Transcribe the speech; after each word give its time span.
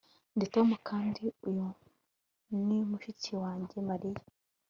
Ndi 0.35 0.45
Tom 0.53 0.69
kandi 0.87 1.23
uyu 1.47 1.65
ni 2.65 2.77
mushiki 2.89 3.31
wanjye 3.43 3.77
Mariya 3.89 4.21